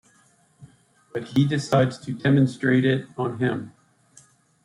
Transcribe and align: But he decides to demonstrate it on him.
But 1.13 1.25
he 1.25 1.45
decides 1.45 1.99
to 1.99 2.13
demonstrate 2.13 2.85
it 2.85 3.05
on 3.19 3.37
him. 3.37 3.71